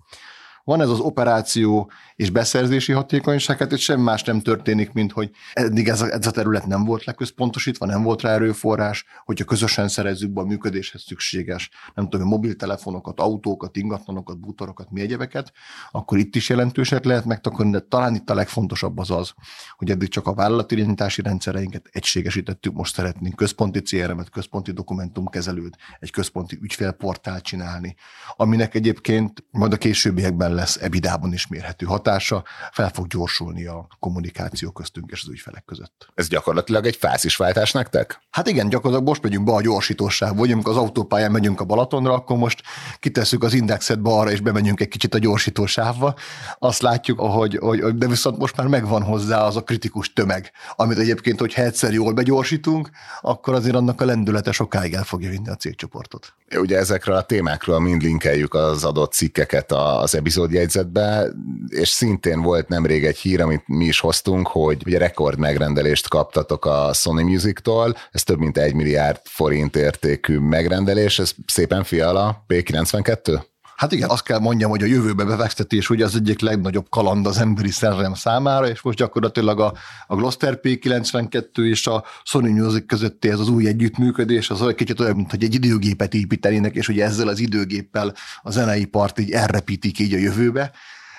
Van 0.64 0.80
ez 0.80 0.88
az 0.88 1.00
operáció 1.00 1.90
és 2.16 2.30
beszerzési 2.30 2.92
hatékonyság, 2.92 3.58
hát 3.58 3.72
itt 3.72 3.78
semmi 3.78 4.02
más 4.02 4.22
nem 4.22 4.40
történik, 4.40 4.92
mint 4.92 5.12
hogy 5.12 5.30
eddig 5.52 5.88
ez 5.88 6.00
a, 6.00 6.10
ez 6.12 6.26
a 6.26 6.30
terület 6.30 6.66
nem 6.66 6.84
volt 6.84 7.04
leközpontosítva, 7.04 7.86
nem 7.86 8.02
volt 8.02 8.22
rá 8.22 8.32
erőforrás, 8.32 9.04
hogyha 9.24 9.44
közösen 9.44 9.88
szerezzük 9.88 10.30
be 10.30 10.40
a 10.40 10.44
működéshez 10.44 11.02
szükséges, 11.02 11.70
nem 11.94 12.08
tudom, 12.08 12.28
mobiltelefonokat, 12.28 13.20
autókat, 13.20 13.76
ingatlanokat, 13.76 14.40
bútorokat, 14.40 14.90
mi 14.90 15.00
egyebeket, 15.00 15.52
akkor 15.90 16.18
itt 16.18 16.36
is 16.36 16.48
jelentőset 16.48 17.04
lehet 17.04 17.24
megtakarni, 17.24 17.70
de 17.70 17.80
talán 17.80 18.14
itt 18.14 18.30
a 18.30 18.34
legfontosabb 18.34 18.98
az 18.98 19.10
az, 19.10 19.34
hogy 19.76 19.90
eddig 19.90 20.08
csak 20.08 20.26
a 20.26 20.34
vállalatirányítási 20.34 21.22
rendszereinket 21.22 21.88
egységesítettük, 21.92 22.72
most 22.72 22.94
szeretnénk 22.94 23.36
központi 23.36 23.80
CRM-et, 23.80 24.30
központi 24.30 24.72
dokumentumkezelőt, 24.72 25.76
egy 25.98 26.10
központi 26.10 26.58
ügyfélportált 26.62 27.42
csinálni, 27.42 27.94
aminek 28.36 28.74
egyébként 28.74 29.44
majd 29.50 29.72
a 29.72 29.76
későbbiekben 29.76 30.53
lesz 30.54 30.76
ebidában 30.76 31.32
is 31.32 31.46
mérhető 31.46 31.86
hatása, 31.86 32.44
fel 32.72 32.90
fog 32.94 33.06
gyorsulni 33.06 33.66
a 33.66 33.86
kommunikáció 33.98 34.70
köztünk 34.70 35.10
és 35.10 35.22
az 35.22 35.28
ügyfelek 35.28 35.64
között. 35.64 36.08
Ez 36.14 36.28
gyakorlatilag 36.28 36.86
egy 36.86 36.96
fázisváltás 36.96 37.72
nektek? 37.72 38.20
Hát 38.30 38.48
igen, 38.48 38.68
gyakorlatilag 38.68 39.08
most 39.08 39.22
megyünk 39.22 39.44
be 39.44 39.52
a 39.52 39.60
gyorsítósávba, 39.60 40.38
vagy 40.38 40.52
amikor 40.52 40.72
az 40.72 40.78
autópályán 40.78 41.30
megyünk 41.30 41.60
a 41.60 41.64
Balatonra, 41.64 42.12
akkor 42.12 42.36
most 42.36 42.62
kitesszük 42.98 43.42
az 43.42 43.54
indexet 43.54 44.02
balra, 44.02 44.30
és 44.30 44.40
bemegyünk 44.40 44.80
egy 44.80 44.88
kicsit 44.88 45.14
a 45.14 45.18
gyorsítósávba. 45.18 46.14
Azt 46.58 46.82
látjuk, 46.82 47.20
hogy, 47.20 47.58
hogy, 47.60 47.78
de 47.96 48.06
viszont 48.06 48.38
most 48.38 48.56
már 48.56 48.66
megvan 48.66 49.02
hozzá 49.02 49.42
az 49.42 49.56
a 49.56 49.62
kritikus 49.62 50.12
tömeg, 50.12 50.50
amit 50.76 50.98
egyébként, 50.98 51.40
hogy 51.40 51.52
egyszer 51.56 51.92
jól 51.92 52.12
begyorsítunk, 52.12 52.90
akkor 53.20 53.54
azért 53.54 53.74
annak 53.74 54.00
a 54.00 54.04
lendülete 54.04 54.52
sokáig 54.52 54.92
el 54.94 55.04
fogja 55.04 55.30
vinni 55.30 55.48
a 55.48 55.54
cégcsoportot. 55.54 56.34
Ugye 56.56 56.78
ezekről 56.78 57.16
a 57.16 57.22
témákról 57.22 57.80
mind 57.80 58.02
linkeljük 58.02 58.54
az 58.54 58.84
adott 58.84 59.12
cikkeket 59.12 59.72
az 59.72 60.14
epizódjegyzetbe, 60.44 61.32
és 61.68 61.88
szintén 61.88 62.42
volt 62.42 62.68
nemrég 62.68 63.04
egy 63.04 63.16
hír, 63.16 63.40
amit 63.40 63.62
mi 63.66 63.84
is 63.84 64.00
hoztunk, 64.00 64.46
hogy 64.46 64.82
ugye 64.86 64.98
rekord 64.98 65.38
megrendelést 65.38 66.08
kaptatok 66.08 66.64
a 66.64 66.90
Sony 66.92 67.24
Music-tól, 67.24 67.96
ez 68.10 68.22
több 68.22 68.38
mint 68.38 68.58
egy 68.58 68.74
milliárd 68.74 69.20
forint 69.24 69.76
értékű 69.76 70.38
megrendelés, 70.38 71.18
ez 71.18 71.34
szépen 71.46 71.84
fiala 71.84 72.44
P92? 72.48 73.42
Hát 73.84 73.92
igen, 73.92 74.10
azt 74.10 74.22
kell 74.22 74.38
mondjam, 74.38 74.70
hogy 74.70 74.82
a 74.82 74.86
jövőbe 74.86 75.24
befektetés 75.24 75.90
ugye 75.90 76.04
az 76.04 76.14
egyik 76.14 76.40
legnagyobb 76.40 76.86
kaland 76.88 77.26
az 77.26 77.38
emberi 77.38 77.70
szerelem 77.70 78.14
számára, 78.14 78.68
és 78.68 78.82
most 78.82 78.98
gyakorlatilag 78.98 79.60
a, 79.60 79.72
a 80.06 80.14
Gloster 80.14 80.58
P92 80.62 81.58
és 81.58 81.86
a 81.86 82.04
Sony 82.22 82.50
Music 82.50 82.86
közötti 82.86 83.28
ez 83.28 83.38
az 83.38 83.48
új 83.48 83.66
együttműködés, 83.66 84.50
az 84.50 84.60
olyan 84.60 84.74
kicsit 84.74 85.00
olyan, 85.00 85.16
mint 85.16 85.32
egy 85.32 85.54
időgépet 85.54 86.14
építenének, 86.14 86.74
és 86.74 86.88
ugye 86.88 87.04
ezzel 87.04 87.28
az 87.28 87.38
időgéppel 87.38 88.14
a 88.42 88.50
zenei 88.50 88.84
part 88.84 89.18
így 89.18 89.30
elrepítik 89.30 89.98
így 89.98 90.14
a 90.14 90.18
jövőbe. 90.18 90.70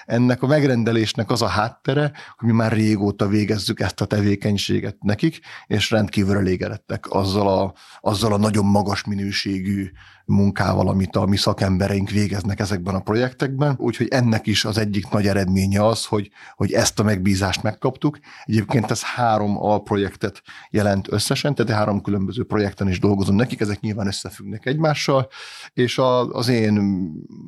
Ennek 0.05 0.41
a 0.41 0.47
megrendelésnek 0.47 1.31
az 1.31 1.41
a 1.41 1.47
háttere, 1.47 2.11
hogy 2.37 2.47
mi 2.47 2.53
már 2.53 2.71
régóta 2.71 3.27
végezzük 3.27 3.79
ezt 3.79 4.01
a 4.01 4.05
tevékenységet 4.05 4.97
nekik, 5.01 5.39
és 5.67 5.91
rendkívül 5.91 6.37
elégedettek 6.37 7.05
azzal 7.09 7.47
a, 7.47 7.73
azzal 7.99 8.33
a 8.33 8.37
nagyon 8.37 8.65
magas 8.65 9.03
minőségű 9.03 9.91
munkával, 10.25 10.87
amit 10.87 11.15
a 11.15 11.25
mi 11.25 11.37
szakembereink 11.37 12.09
végeznek 12.09 12.59
ezekben 12.59 12.95
a 12.95 12.99
projektekben. 12.99 13.75
Úgyhogy 13.77 14.07
ennek 14.07 14.47
is 14.47 14.65
az 14.65 14.77
egyik 14.77 15.09
nagy 15.09 15.27
eredménye 15.27 15.85
az, 15.85 16.05
hogy, 16.05 16.29
hogy 16.55 16.71
ezt 16.71 16.99
a 16.99 17.03
megbízást 17.03 17.63
megkaptuk. 17.63 18.19
Egyébként 18.43 18.91
ez 18.91 19.03
három 19.03 19.57
alprojektet 19.57 20.41
jelent 20.69 21.11
összesen, 21.11 21.55
tehát 21.55 21.71
három 21.71 22.01
különböző 22.01 22.43
projekten 22.43 22.89
is 22.89 22.99
dolgozom 22.99 23.35
nekik, 23.35 23.59
ezek 23.59 23.79
nyilván 23.79 24.07
összefüggnek 24.07 24.65
egymással, 24.65 25.27
és 25.73 25.97
a, 25.97 26.29
az 26.29 26.47
én 26.47 26.73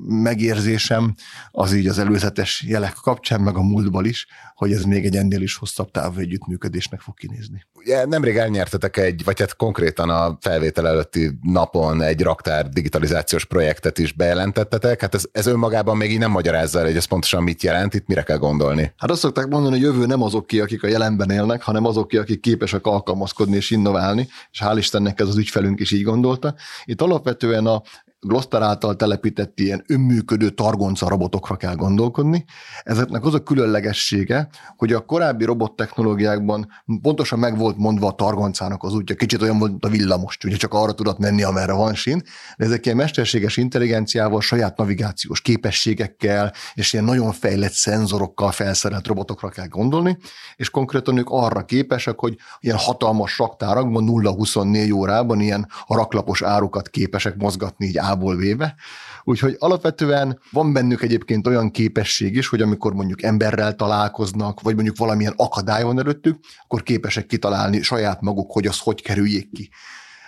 megérzésem 0.07 1.13
az 1.51 1.73
így 1.73 1.87
az 1.87 1.99
előzetes 1.99 2.46
jelek 2.67 2.93
kapcsán, 3.01 3.41
meg 3.41 3.55
a 3.55 3.61
múltban 3.61 4.05
is, 4.05 4.27
hogy 4.55 4.71
ez 4.71 4.83
még 4.83 5.05
egy 5.05 5.15
ennél 5.15 5.41
is 5.41 5.55
hosszabb 5.55 5.91
távú 5.91 6.19
együttműködésnek 6.19 6.99
fog 6.99 7.13
kinézni. 7.13 7.65
Ugye 7.73 8.05
nemrég 8.05 8.37
elnyertetek 8.37 8.97
egy, 8.97 9.23
vagy 9.23 9.39
hát 9.39 9.55
konkrétan 9.55 10.09
a 10.09 10.37
felvétel 10.41 10.87
előtti 10.87 11.31
napon 11.41 12.01
egy 12.01 12.21
raktár 12.21 12.69
digitalizációs 12.69 13.45
projektet 13.45 13.97
is 13.97 14.11
bejelentettetek. 14.11 15.01
Hát 15.01 15.15
ez, 15.15 15.25
ez 15.31 15.45
önmagában 15.45 15.97
még 15.97 16.11
így 16.11 16.19
nem 16.19 16.31
magyarázza 16.31 16.79
el, 16.79 16.85
hogy 16.85 16.95
ez 16.95 17.05
pontosan 17.05 17.43
mit 17.43 17.63
jelent, 17.63 17.93
itt 17.93 18.07
mire 18.07 18.23
kell 18.23 18.37
gondolni. 18.37 18.93
Hát 18.97 19.11
azt 19.11 19.19
szokták 19.19 19.47
mondani, 19.47 19.73
hogy 19.73 19.83
jövő 19.83 20.05
nem 20.05 20.21
azok 20.21 20.47
ki, 20.47 20.59
akik 20.59 20.83
a 20.83 20.87
jelenben 20.87 21.29
élnek, 21.29 21.61
hanem 21.61 21.85
azok 21.85 22.07
ki, 22.07 22.17
akik 22.17 22.39
képesek 22.39 22.85
alkalmazkodni 22.85 23.55
és 23.55 23.71
innoválni, 23.71 24.27
és 24.51 24.61
hál' 24.63 24.75
Istennek 24.77 25.19
ez 25.19 25.27
az 25.27 25.37
ügyfelünk 25.37 25.79
is 25.79 25.91
így 25.91 26.03
gondolta. 26.03 26.55
Itt 26.85 27.01
alapvetően 27.01 27.65
a 27.65 27.81
Gloster 28.19 28.61
által 28.61 28.95
telepített 28.95 29.59
ilyen 29.59 29.83
önműködő 29.87 30.49
targonca 30.49 31.09
robotokra 31.09 31.55
kell 31.55 31.75
gondolkodni. 31.75 32.45
Ezeknek 32.83 33.25
az 33.25 33.33
a 33.33 33.43
különlegessége, 33.43 34.49
hogy 34.77 34.93
a 34.93 35.05
korábbi 35.05 35.45
robot 35.45 35.75
technológiákban 35.75 36.67
pontosan 37.01 37.39
meg 37.39 37.57
volt 37.57 37.77
mondva 37.77 38.07
a 38.07 38.11
targoncának 38.11 38.83
az 38.83 38.93
útja, 38.93 39.15
kicsit 39.15 39.41
olyan 39.41 39.59
volt, 39.59 39.85
a 39.85 39.89
villamos, 39.89 40.37
ugye 40.45 40.55
csak 40.55 40.73
arra 40.73 40.91
tudott 40.91 41.17
menni, 41.17 41.43
amerre 41.43 41.73
van 41.73 41.93
sín, 41.93 42.21
de 42.57 42.65
ezek 42.65 42.85
ilyen 42.85 42.97
mesterséges 42.97 43.57
intelligenciával, 43.57 44.41
saját 44.41 44.77
navigációs 44.77 45.41
képességekkel, 45.41 46.53
és 46.73 46.93
ilyen 46.93 47.05
nagyon 47.05 47.31
fejlett 47.31 47.71
szenzorokkal 47.71 48.51
felszerelt 48.51 49.07
robotokra 49.07 49.49
kell 49.49 49.67
gondolni, 49.67 50.17
és 50.55 50.69
konkrétan 50.69 51.17
ők 51.17 51.29
arra 51.29 51.65
képesek, 51.65 52.19
hogy 52.19 52.35
ilyen 52.59 52.77
hatalmas 52.77 53.37
raktárakban 53.37 54.05
0-24 54.07 54.93
órában 54.93 55.39
ilyen 55.39 55.67
raklapos 55.87 56.41
árukat 56.41 56.89
képesek 56.89 57.35
mozgatni 57.35 57.85
így 57.85 58.05
A-ból 58.07 58.35
véve. 58.35 58.75
Úgyhogy 59.23 59.55
alapvetően 59.59 60.39
van 60.51 60.73
bennük 60.73 61.01
egyébként 61.01 61.47
olyan 61.47 61.71
képesség 61.71 62.35
is, 62.35 62.47
hogy 62.47 62.61
amikor 62.61 62.93
mondjuk 62.93 63.23
emberrel 63.23 63.75
találkoznak, 63.75 64.61
vagy 64.61 64.75
mondjuk 64.75 64.97
valamilyen 64.97 65.33
akadály 65.35 65.83
van 65.83 65.99
előttük, 65.99 66.39
akkor 66.63 66.83
képesek 66.83 67.25
kitalálni 67.25 67.81
saját 67.81 68.21
maguk, 68.21 68.51
hogy 68.51 68.67
az 68.67 68.79
hogy 68.79 69.01
kerüljék 69.01 69.51
ki. 69.51 69.69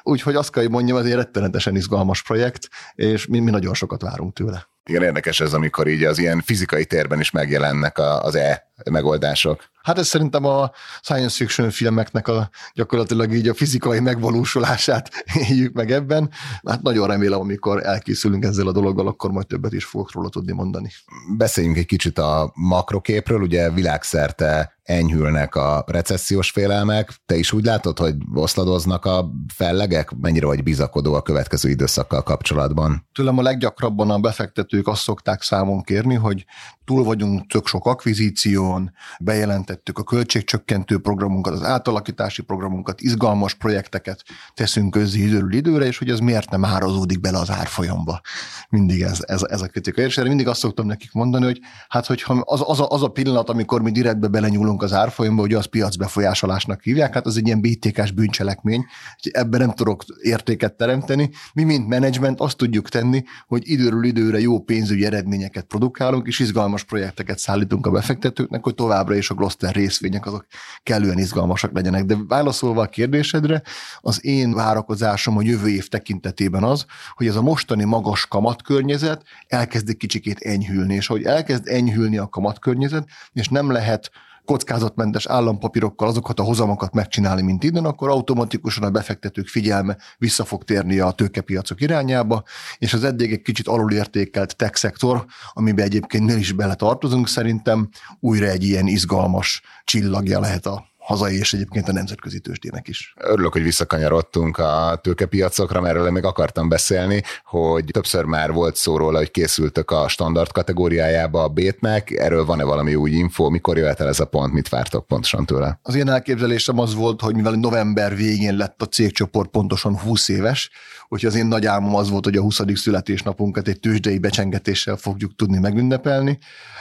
Úgyhogy 0.04 0.36
azt 0.36 0.52
kell, 0.52 0.64
hogy 0.64 0.72
mondjam, 0.72 0.98
ez 0.98 1.14
rettenetesen 1.14 1.76
izgalmas 1.76 2.24
projekt, 2.24 2.70
és 2.96 3.28
mi, 3.28 3.40
mi 3.40 3.52
nagyon 3.52 3.74
sokat 3.74 4.02
várunk 4.02 4.34
tőle. 4.34 4.68
Igen, 4.86 5.04
érdekes 5.04 5.40
ez, 5.40 5.54
amikor 5.54 5.88
így 5.88 6.04
az 6.04 6.18
ilyen 6.18 6.42
fizikai 6.42 6.86
térben 6.86 7.20
is 7.20 7.32
megjelennek 7.32 7.98
az 7.98 8.36
E 8.36 8.69
megoldások. 8.92 9.70
Hát 9.82 9.98
ez 9.98 10.08
szerintem 10.08 10.46
a 10.46 10.72
science 11.02 11.36
fiction 11.36 11.70
filmeknek 11.70 12.28
a 12.28 12.50
gyakorlatilag 12.74 13.34
így 13.34 13.48
a 13.48 13.54
fizikai 13.54 14.00
megvalósulását 14.00 15.10
éljük 15.50 15.74
meg 15.74 15.92
ebben. 15.92 16.30
Hát 16.68 16.82
nagyon 16.82 17.08
remélem, 17.08 17.40
amikor 17.40 17.86
elkészülünk 17.86 18.44
ezzel 18.44 18.68
a 18.68 18.72
dologgal, 18.72 19.08
akkor 19.08 19.32
majd 19.32 19.48
többet 19.48 19.74
is 19.74 19.86
fogok 19.86 20.12
róla 20.12 20.30
tudni 20.30 20.52
mondani. 20.52 20.92
Beszéljünk 21.38 21.78
egy 21.78 21.86
kicsit 21.86 22.18
a 22.18 22.52
makroképről, 22.56 23.42
ugye 23.42 23.72
világszerte 23.72 24.78
enyhülnek 24.90 25.56
a 25.56 25.84
recessziós 25.88 26.52
félelmek. 26.52 27.14
Te 27.26 27.36
is 27.36 27.52
úgy 27.52 27.64
látod, 27.64 28.00
hogy 28.00 28.16
oszladoznak 28.34 29.06
a 29.06 29.30
fellegek? 29.54 30.12
Mennyire 30.22 30.46
vagy 30.46 30.64
bizakodó 30.64 31.14
a 31.14 31.22
következő 31.22 31.70
időszakkal 31.70 32.24
kapcsolatban? 32.24 33.08
Tőlem 33.14 33.38
a 33.38 33.42
leggyakrabban 33.42 34.10
a 34.10 34.20
befektetők 34.20 34.88
azt 34.88 35.02
szokták 35.02 35.42
számon 35.42 35.82
kérni, 35.82 36.16
hogy 36.16 36.46
túl 36.86 37.04
vagyunk 37.04 37.48
tök 37.48 37.68
sok 37.68 37.86
akvizíció, 37.86 38.69
portfólión, 38.70 38.92
bejelentettük 39.20 39.98
a 39.98 40.04
költségcsökkentő 40.04 41.00
programunkat, 41.00 41.54
az 41.54 41.64
átalakítási 41.64 42.42
programunkat, 42.42 43.02
izgalmas 43.02 43.54
projekteket 43.54 44.24
teszünk 44.54 44.92
közé 44.92 45.20
időről 45.20 45.54
időre, 45.54 45.86
és 45.86 45.98
hogy 45.98 46.10
ez 46.10 46.20
miért 46.20 46.50
nem 46.50 46.66
árazódik 46.66 47.20
bele 47.20 47.38
az 47.38 47.50
árfolyamba. 47.52 48.22
Mindig 48.70 49.02
ez, 49.02 49.20
ez, 49.28 49.42
ez 49.44 49.62
a 49.62 49.68
kritika. 49.68 50.02
És 50.02 50.18
erre 50.18 50.28
mindig 50.28 50.48
azt 50.48 50.60
szoktam 50.60 50.86
nekik 50.86 51.12
mondani, 51.14 51.46
hogy 51.46 51.60
hát 51.88 52.06
hogyha 52.06 52.34
az, 52.46 52.64
az, 52.66 52.80
a, 52.80 52.88
az 52.90 53.04
a 53.04 53.08
pillanat, 53.08 53.50
amikor 53.50 53.82
mi 53.82 53.92
direktbe 53.92 54.28
belenyúlunk 54.28 54.84
az 54.84 54.94
árfolyamba, 54.94 55.42
hogy 55.42 55.54
az 55.54 55.66
piacbefolyásolásnak 55.66 56.82
hívják, 56.82 57.14
hát 57.14 57.26
az 57.26 57.38
egy 57.38 57.46
ilyen 57.46 57.62
BTK-s 57.62 58.12
bűncselekmény, 58.12 58.86
ebben 59.32 59.60
nem 59.60 59.72
tudok 59.72 60.04
értéket 60.22 60.74
teremteni. 60.74 61.30
Mi, 61.54 61.64
mint 61.64 61.88
menedzsment, 61.88 62.40
azt 62.40 62.58
tudjuk 62.58 62.90
tenni, 62.90 63.24
hogy 63.48 63.62
időről 63.66 64.04
időre 64.04 64.40
jó 64.40 64.60
pénzügyi 64.60 65.06
eredményeket 65.06 65.66
produkálunk, 65.66 66.28
és 66.28 66.40
izgalmas 66.40 66.84
projekteket 66.84 67.40
szállítunk 67.40 67.86
a 67.86 67.92
befektetőknek, 67.92 68.59
hogy 68.64 68.76
továbbra 68.76 69.16
is 69.16 69.30
a 69.30 69.34
Gloster 69.34 69.76
részvények 69.76 70.26
azok 70.26 70.46
kellően 70.84 71.18
izgalmasak 71.18 71.72
legyenek. 71.74 72.06
De 72.06 72.16
válaszolva 72.28 72.82
a 72.82 72.88
kérdésedre, 72.88 73.62
az 74.00 74.26
én 74.26 74.54
várakozásom 74.54 75.38
a 75.38 75.42
jövő 75.42 75.70
év 75.70 75.88
tekintetében 75.88 76.64
az, 76.64 76.86
hogy 77.14 77.28
ez 77.28 77.36
a 77.36 77.42
mostani 77.42 77.84
magas 77.84 78.26
kamatkörnyezet 78.28 79.24
elkezd 79.48 79.90
egy 79.90 79.98
kicsikét 79.98 80.40
enyhülni, 80.40 80.94
és 80.94 81.08
hogy 81.08 81.24
elkezd 81.24 81.68
enyhülni 81.68 82.18
a 82.18 82.30
kamatkörnyezet, 82.30 83.08
és 83.34 83.48
nem 83.48 83.72
lehet 83.72 84.12
kockázatmentes 84.50 85.26
állampapírokkal 85.26 86.08
azokat 86.08 86.40
a 86.40 86.44
hozamokat 86.44 86.94
megcsinálni, 86.94 87.42
mint 87.42 87.64
innen, 87.64 87.86
akkor 87.86 88.10
automatikusan 88.10 88.84
a 88.84 88.90
befektetők 88.90 89.48
figyelme 89.48 89.98
vissza 90.18 90.46
fog 90.46 90.64
térni 90.64 91.00
a 91.00 91.12
tőkepiacok 91.12 91.82
irányába, 91.82 92.44
és 92.78 92.94
az 92.94 93.04
eddig 93.04 93.32
egy 93.32 93.42
kicsit 93.42 93.68
alulértékelt 93.68 94.56
tech 94.56 94.76
szektor, 94.76 95.26
amiben 95.54 95.86
egyébként 95.86 96.26
mi 96.26 96.40
is 96.40 96.52
bele 96.52 96.76
tartozunk, 96.76 97.28
szerintem 97.28 97.90
újra 98.20 98.46
egy 98.46 98.64
ilyen 98.64 98.88
izgalmas 98.88 99.62
csillagja 99.84 100.40
lehet 100.40 100.66
a 100.66 100.89
hazai 101.00 101.38
és 101.38 101.54
egyébként 101.54 101.88
a 101.88 101.92
nemzetközi 101.92 102.40
tőzsdének 102.40 102.88
is. 102.88 103.14
Örülök, 103.18 103.52
hogy 103.52 103.64
visszakanyarodtunk 103.64 104.58
a 104.58 105.00
tőkepiacokra, 105.04 105.82
mert 105.82 105.96
erről 105.96 106.12
még 106.12 106.24
akartam 106.24 106.70
beszélni, 106.70 107.24
hogy 107.44 107.86
többször 107.92 108.24
már 108.24 108.52
volt 108.52 108.76
szó 108.76 108.98
róla, 108.98 109.18
hogy 109.18 109.32
készültök 109.32 109.92
a 109.92 110.08
standard 110.08 110.52
kategóriájába 110.52 111.44
a 111.44 111.48
bétnek, 111.48 112.12
erről 112.12 112.46
van-e 112.46 112.64
valami 112.64 112.96
új 112.96 113.12
info, 113.12 113.50
mikor 113.50 113.78
jöhet 113.78 114.00
el 114.00 114.08
ez 114.08 114.20
a 114.20 114.26
pont, 114.26 114.54
mit 114.54 114.70
vártok 114.70 115.08
pontosan 115.08 115.46
tőle? 115.46 115.80
Az 115.82 115.96
én 115.96 116.10
elképzelésem 116.10 116.80
az 116.80 116.94
volt, 116.94 117.22
hogy 117.22 117.36
mivel 117.36 117.54
november 117.54 118.16
végén 118.16 118.56
lett 118.56 118.82
a 118.82 118.86
cégcsoport 118.86 119.50
pontosan 119.50 120.00
20 120.00 120.28
éves, 120.28 120.70
úgyhogy 121.10 121.30
az 121.30 121.36
én 121.36 121.46
nagy 121.46 121.66
álmom 121.66 121.96
az 121.96 122.10
volt, 122.10 122.26
hogy 122.26 122.36
a 122.36 122.42
20. 122.42 122.62
születésnapunkat 122.74 123.68
egy 123.68 123.80
tőzsdei 123.80 124.18
becsengetéssel 124.18 124.96
fogjuk 124.96 125.36
tudni 125.36 125.60
megünnepelni. 125.60 126.38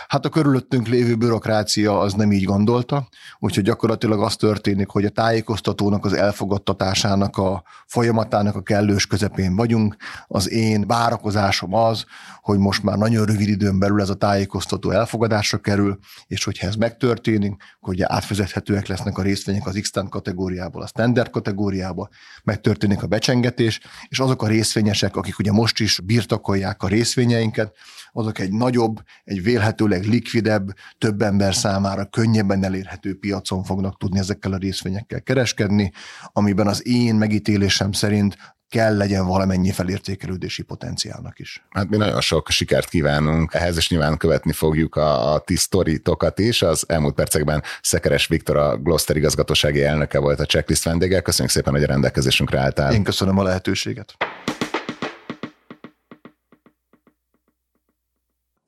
Hát 0.09 0.25
a 0.25 0.29
körülöttünk 0.29 0.87
lévő 0.87 1.15
bürokrácia 1.15 1.99
az 1.99 2.13
nem 2.13 2.33
így 2.33 2.45
gondolta, 2.45 3.09
úgyhogy 3.39 3.65
gyakorlatilag 3.65 4.23
az 4.23 4.37
történik, 4.37 4.89
hogy 4.89 5.05
a 5.05 5.11
tájékoztatónak 5.11 6.05
az 6.05 6.13
elfogadtatásának 6.13 7.37
a 7.37 7.63
folyamatának 7.87 8.57
a 8.57 8.63
kellős 8.63 9.07
közepén 9.07 9.57
vagyunk. 9.57 9.97
Az 10.27 10.51
én 10.51 10.87
várakozásom 10.87 11.75
az, 11.75 12.05
hogy 12.41 12.59
most 12.59 12.83
már 12.83 12.99
nagyon 12.99 13.27
rövid 13.27 13.49
időn 13.49 13.79
belül 13.79 14.01
ez 14.01 14.09
a 14.09 14.15
tájékoztató 14.15 14.91
elfogadásra 14.91 15.59
kerül, 15.59 15.99
és 16.27 16.45
hogyha 16.45 16.67
ez 16.67 16.75
megtörténik, 16.75 17.63
hogy 17.81 18.03
átvezethetőek 18.03 18.87
lesznek 18.87 19.19
a 19.19 19.23
részvények 19.23 19.67
az 19.67 19.79
x 19.81 19.91
kategóriából 20.09 20.83
a 20.83 20.87
standard 20.87 21.31
kategóriába, 21.31 22.09
megtörténik 22.45 23.03
a 23.03 23.07
becsengetés, 23.07 23.81
és 24.19 24.25
azok 24.25 24.43
a 24.43 24.47
részvényesek, 24.47 25.17
akik 25.17 25.39
ugye 25.39 25.53
most 25.53 25.81
is 25.81 26.01
birtokolják 26.01 26.83
a 26.83 26.89
részvényeinket, 26.89 27.77
azok 28.13 28.39
egy 28.39 28.53
nagyobb, 28.53 29.01
egy 29.25 29.43
vélhetőleg 29.43 30.05
likvidebb, 30.05 30.69
több 30.99 31.23
ember 31.23 31.55
számára 31.55 32.07
könnyebben 32.07 32.65
elérhető 32.65 33.19
piacon 33.19 33.65
fognak 33.65 33.99
tudni 33.99 34.19
ezekkel 34.19 34.53
a 34.53 34.57
részvényekkel 34.57 35.23
kereskedni, 35.23 35.93
amiben 36.33 36.67
az 36.67 36.87
én 36.87 37.15
megítélésem 37.15 37.93
szerint 37.93 38.37
kell 38.69 38.97
legyen 38.97 39.27
valamennyi 39.27 39.71
felértékelődési 39.71 40.63
potenciálnak 40.63 41.39
is. 41.39 41.67
Hát 41.71 41.89
mi 41.89 41.97
nagyon 41.97 42.21
sok 42.21 42.49
sikert 42.49 42.89
kívánunk 42.89 43.55
ehhez, 43.55 43.77
és 43.77 43.91
nyilván 43.91 44.17
követni 44.17 44.53
fogjuk 44.53 44.97
a, 44.97 45.33
a 45.33 45.39
ti 45.39 45.57
sztoritokat 45.57 46.39
is. 46.39 46.63
Az 46.63 46.85
elmúlt 46.89 47.15
percekben 47.15 47.63
Szekeres 47.83 48.27
Viktor, 48.27 48.57
a 48.57 48.77
Gloster 48.77 49.17
igazgatósági 49.17 49.83
elnöke 49.83 50.19
volt 50.19 50.41
a 50.41 50.45
checklist 50.45 50.85
vendége. 50.85 51.21
Köszönjük 51.21 51.55
szépen, 51.55 51.73
hogy 51.73 51.83
a 51.83 51.87
rendelkezésünkre 51.87 52.61
álltál. 52.61 52.93
Én 52.93 53.03
köszönöm 53.03 53.39
a 53.39 53.43
lehetőséget. 53.43 54.17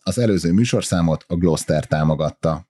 Az 0.03 0.19
előző 0.19 0.53
műsorszámot 0.53 1.25
a 1.29 1.35
Gloster 1.35 1.85
támogatta. 1.85 2.70